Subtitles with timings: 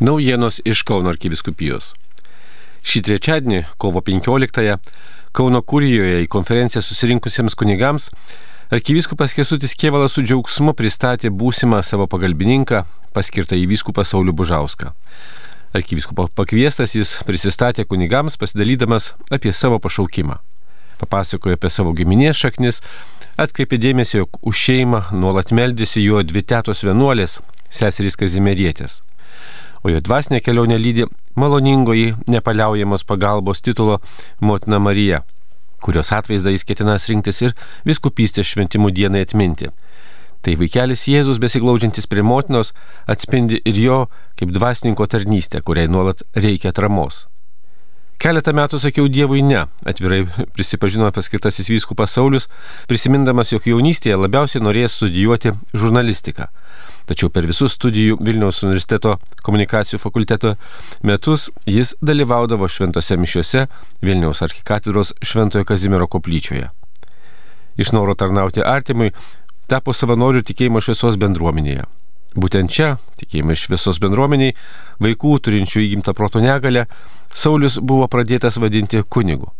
[0.00, 1.92] Naujienos iš Kauno arkiviskupijos.
[2.82, 4.80] Šį trečiadienį, kovo 15-ąją,
[5.30, 8.08] Kauno kurijoje į konferenciją susirinkusiems kunigams
[8.74, 12.82] arkiviskupas Kesutis Kievalas su džiaugsmu pristatė būsimą savo pagalbininką,
[13.14, 14.90] paskirtą į vyskupą Saulių Bužauską.
[15.78, 20.40] Arkiviskupo pakviestas jis prisistatė kunigams, pasidalydamas apie savo pašaukimą.
[21.06, 22.82] Papasakojo apie savo giminės šaknis,
[23.38, 27.38] atkreipė dėmesį, jog už šeimą nuolat meldėsi jo dvi tėtos vienuolės,
[27.70, 29.04] seserys Kazimerietės
[29.84, 31.06] o jo dvasinė kelionė lydi
[31.38, 34.00] maloningoji nepaliaujamos pagalbos titulo
[34.40, 35.22] motina Marija,
[35.84, 37.54] kurios atvaizdą jis ketinas rinktis ir
[37.88, 39.70] viskupystės šventimų dienai atminti.
[40.44, 42.74] Tai vaikelis Jėzus besiglaudžiantis prie motinos
[43.08, 44.00] atspindi ir jo
[44.40, 47.24] kaip dvasininko tarnystę, kuriai nuolat reikia atramos.
[48.24, 50.22] Keletą metų sakiau Dievui ne, atvirai
[50.56, 52.46] prisipažino paskirtasis vyskupas Saulis,
[52.88, 56.46] prisimindamas, jog jaunystėje labiausiai norėjęs studijuoti žurnalistiką.
[57.04, 60.54] Tačiau per visus studijų Vilniaus universiteto komunikacijų fakulteto
[61.04, 63.66] metus jis dalyvaudavo šventose mišiuose
[64.00, 66.70] Vilniaus arkikatedros Šventojo Kazimiero koplyčioje.
[67.76, 69.12] Iš noro tarnauti artimui
[69.68, 71.84] tapo savanorių tikėjimo šviesos bendruomenėje.
[72.34, 74.56] Būtent čia, tikėjimai šviesos bendruomeniai,
[75.02, 76.88] vaikų turinčių įgimtą proto negalę,
[77.34, 79.52] Saulis buvo pradėtas vadinti kunigu.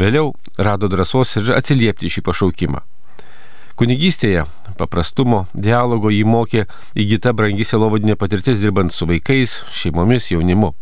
[0.00, 2.80] Vėliau rado drąsos ir atsiliepti šį pašaukimą.
[3.78, 4.44] Kunigystėje
[4.78, 6.64] paprastumo, dialogo jį mokė
[6.94, 10.72] įgyta brangi selovadinė patirtis dirbant su vaikais, šeimomis, jaunimu.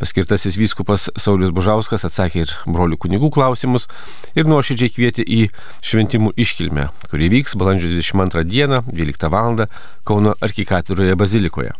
[0.00, 3.84] Paskirtasis vyskupas Saulis Bužauskas atsakė ir brolių kunigų klausimus
[4.32, 5.42] ir nuoširdžiai kvietė į
[5.84, 9.66] šventimų iškilmę, kuri vyks balandžio 22 dieną 12 val.
[10.08, 11.76] Kauno arkikatūroje bazilikoje.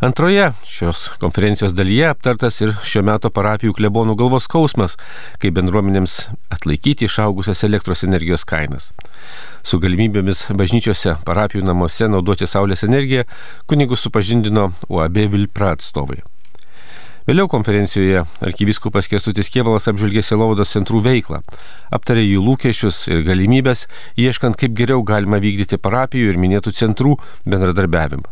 [0.00, 4.94] Antroje šios konferencijos dalyje aptartas ir šio meto parapijų klebonų galvos skausmas,
[5.42, 6.14] kaip bendruomenėms
[6.54, 8.92] atlaikyti išaugusias elektros energijos kainas.
[9.66, 13.26] Su galimybėmis bažnyčiose parapijų namuose naudoti saulės energiją
[13.66, 16.22] kunigus supažindino UAB Vilpra atstovai.
[17.28, 21.42] Vėliau konferencijoje arkivyskupas Kestutis Kievalas apžvelgė Selovados centrų veiklą,
[21.92, 23.82] aptarė jų lūkesčius ir galimybės,
[24.16, 28.24] ieškant, kaip geriau galima vykdyti parapijų ir minėtų centrų bendradarbiavimą.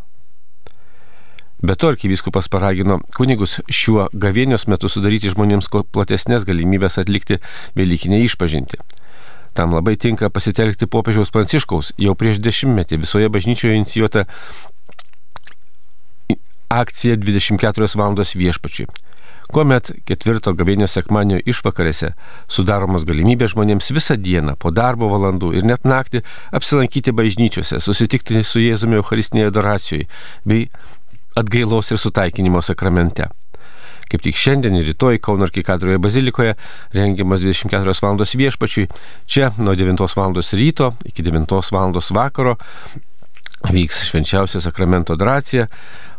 [1.61, 7.37] Be to, arkivyskupas paragino kunigus šiuo gavėnios metu sudaryti žmonėms platesnės galimybės atlikti
[7.77, 8.81] Velykinę išpažinti.
[9.53, 14.25] Tam labai tinka pasitelkti popiežiaus pranciškaus jau prieš dešimtmetį visoje bažnyčioje inicijuota
[16.69, 18.15] akcija 24 val.
[18.17, 18.87] viešpačiui,
[19.53, 22.13] kuomet ketvirto gavėnio sekmanio išvakarėse
[22.49, 26.23] sudaromos galimybės žmonėms visą dieną po darbo valandų ir net naktį
[26.53, 30.09] apsilankyti bažnyčiose, susitikti su Jėzumi Eucharistinėje adoracijoje
[30.45, 30.69] bei
[31.37, 33.29] atgailos ir sutaikinimo sakramente.
[34.07, 36.55] Kaip tik šiandien ir rytoj Kauno arkikadroje bazilikoje
[36.95, 38.21] rengiamas 24 val.
[38.23, 38.87] viešpačiui.
[39.27, 40.37] Čia nuo 9 val.
[40.53, 42.01] ryto iki 9 val.
[42.11, 42.57] vakaro
[43.65, 45.67] vyks švenčiausia sakramento adoracija,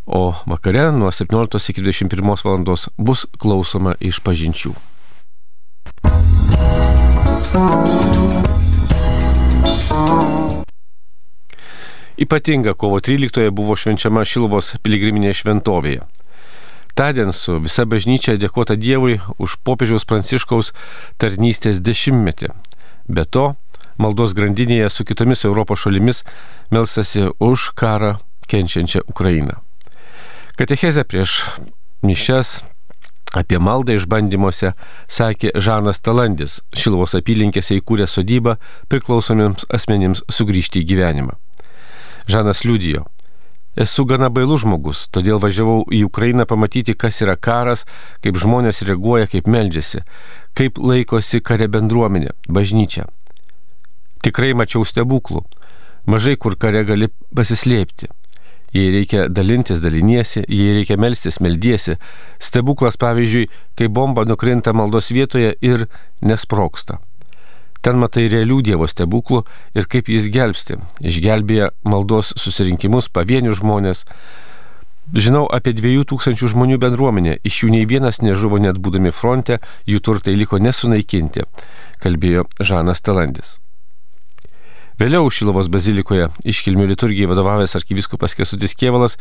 [0.05, 2.77] o vakare nuo 17 iki 21 val.
[2.97, 4.73] bus klausoma iš pažinčių.
[12.17, 16.01] Ypatinga kovo 13 buvo švenčiama Šilvos piligriminėje šventovėje.
[16.97, 20.71] Tądien su visa bažnyčia dėkota Dievui už popiežiaus pranciškaus
[21.21, 22.49] tarnystės dešimtmetį.
[23.05, 23.53] Be to,
[23.97, 26.23] maldos grandinėje su kitomis Europos šalimis
[26.71, 29.59] melstasi už karą kenčiančią Ukrainą.
[30.57, 31.43] Katechezė prieš
[32.05, 32.61] mišes
[33.37, 34.71] apie maldą išbandymuose
[35.11, 38.55] sakė Žanas Talandis, Šilvos apylinkėse įkūrė sodybą
[38.89, 41.35] priklausomiems asmenims sugrįžti į gyvenimą.
[42.27, 43.05] Žanas liudijo.
[43.77, 47.85] Esu gana bailus žmogus, todėl važiavau į Ukrainą pamatyti, kas yra karas,
[48.25, 50.01] kaip žmonės reaguoja, kaip meldžiasi,
[50.57, 53.05] kaip laikosi kare bendruomenė, bažnyčia.
[54.27, 55.45] Tikrai mačiau stebuklų.
[56.11, 58.09] Mažai kur kare gali pasislėpti.
[58.75, 61.95] Jei reikia dalintis, daliniesi, jei reikia melstis, meldiesi.
[62.43, 63.47] Stebuklas, pavyzdžiui,
[63.79, 65.85] kai bomba nukrinta maldos vietoje ir
[66.19, 66.99] nesproksta.
[67.79, 69.45] Ten matai realių Dievo stebuklų
[69.77, 70.75] ir kaip jis gelbsti.
[71.07, 74.03] Išgelbėja maldos susirinkimus, pavienių žmonės.
[75.15, 80.03] Žinau apie dviejų tūkstančių žmonių bendruomenę, iš jų nei vienas nežuvo net būdami fronte, jų
[80.03, 81.47] turtai liko nesunaikinti,
[82.03, 83.55] kalbėjo Žanas Talandis.
[84.97, 89.13] Vėliau Šilovos bazilikoje iškilmių liturgijai vadovavęs arkivyskupas Kesutis Kievalas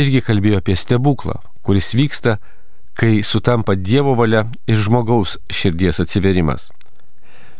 [0.00, 2.38] irgi kalbėjo apie stebuklą, kuris vyksta,
[2.96, 6.70] kai sutampa Dievo valia ir žmogaus širdies atsiverimas.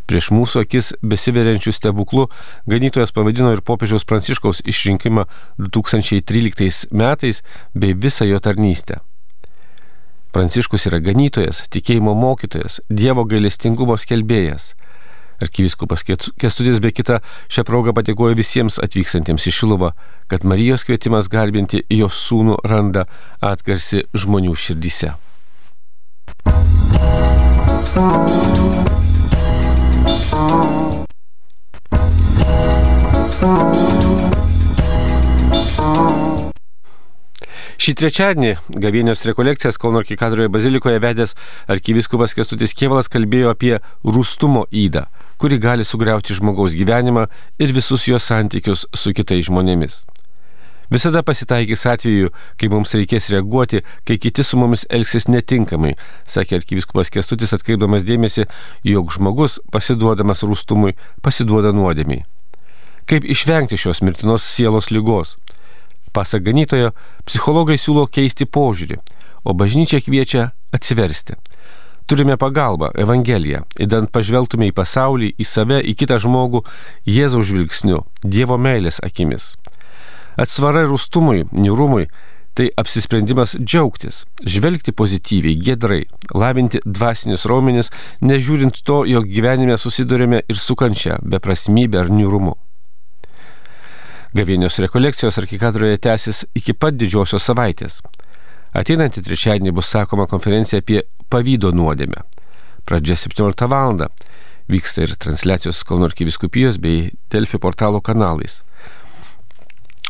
[0.09, 2.27] Prieš mūsų akis besiveriančių stebuklų
[2.69, 5.27] ganytojas pavadino ir popiežiaus pranciškaus išrinkimą
[5.61, 7.43] 2013 metais
[7.77, 9.03] bei visą jo tarnystę.
[10.33, 14.73] Pranciškus yra ganytojas, tikėjimo mokytojas, Dievo gailestingumo skelbėjas.
[15.43, 19.93] Arkivyskupas Kestutis be kita šią progą patikojo visiems atvykstantiems į Šiluvą,
[20.31, 23.07] kad Marijos kvietimas garbinti jos sūnų randa
[23.43, 25.15] atgarsi žmonių širdyse.
[37.85, 38.51] Šį trečiadienį
[38.81, 41.35] gavėnios rekolekcijas Kauno arkikadroje bazilikoje vedęs
[41.69, 43.75] arkivyskupas Kestutis Kievalas kalbėjo apie
[44.09, 45.03] rūstumo įdą,
[45.37, 47.27] kuri gali sugriauti žmogaus gyvenimą
[47.61, 49.99] ir visus jo santykius su kitais žmonėmis.
[50.97, 55.93] Visada pasitaikys atveju, kai mums reikės reaguoti, kai kiti su mumis elgsis netinkamai,
[56.25, 58.47] sakė arkivyskupas Kestutis atkreipdamas dėmesį,
[58.95, 62.25] jog žmogus pasiduodamas rūstumui pasiduoda nuodėmiai.
[63.05, 65.37] Kaip išvengti šios mirtinos sielos lygos?
[66.15, 66.93] Pasak ganytojo,
[67.27, 69.01] psichologai siūlo keisti požiūrį,
[69.45, 71.35] o bažnyčia kviečia atsiversti.
[72.07, 76.61] Turime pagalbą, Evangeliją, įdant pažvelgtume į pasaulį, į save, į kitą žmogų
[77.09, 79.55] Jėzaus žvilgsniu, Dievo meilės akimis.
[80.37, 82.09] Atsvara rūstumui, niurumui
[82.55, 87.91] tai apsisprendimas džiaugtis, žvelgti pozityviai, gedrai, lavinti dvasinius raumenis,
[88.23, 92.55] nežiūrint to, jog gyvenime susidurime ir su kančia, beprasmybė ar niurumu.
[94.35, 98.01] Gavėnios rekolekcijos arkikadroje tęsis iki pat didžiosios savaitės.
[98.75, 102.25] Ateinantį trečiadienį bus sakoma konferencija apie pavydo nuodėmę.
[102.83, 104.09] Pradžia 17 val.
[104.67, 108.65] Vyksta ir transliacijos Kauno arkiviskupijos bei Delfi portalo kanalais.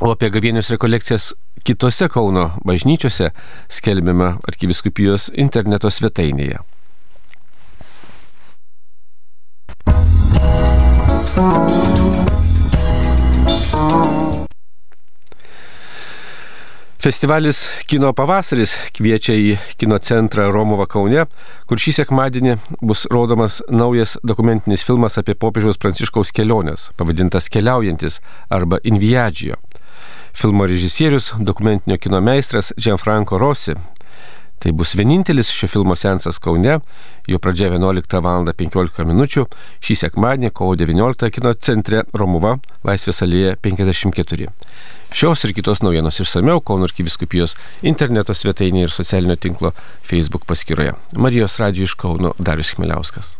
[0.01, 3.29] O apie gavėnios rekolekcijas kitose Kauno bažnyčiose
[3.69, 6.65] skelbiama arkiviskupijos interneto svetainėje.
[17.05, 21.27] Festivalis Kino pavasaris kviečia į kino centrą Romovo Kaune,
[21.69, 28.79] kur šį sekmadienį bus rodomas naujas dokumentinis filmas apie popiežiaus pranciškaus keliones, pavadintas Keliaujantis arba
[28.89, 29.61] Inviadžio.
[30.33, 33.77] Filmo režisierius, dokumentinio kino meistras Gianfranco Rossi
[34.65, 36.79] Tai bus vienintelis šio filmo sensas Kaune,
[37.29, 38.47] jo pradžia 11 val.
[38.49, 39.21] 15 min.
[39.85, 42.55] šį sekmadienį kovo 19 kino centre Romuva,
[42.89, 44.49] Laisvės alėje 54.
[45.13, 50.97] Šios ir kitos naujienos išsameu Kauno arkiviskupijos interneto svetainėje ir socialinio tinklo Facebook paskyroje.
[51.21, 53.35] Marijos radijų iš Kauno Darius Chmeliauskas.